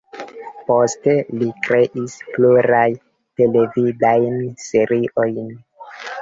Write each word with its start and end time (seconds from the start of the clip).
Poste 0.69 1.11
li 1.41 1.49
kreis 1.67 2.15
pluraj 2.37 2.87
televidajn 3.43 4.41
seriojn. 4.65 5.55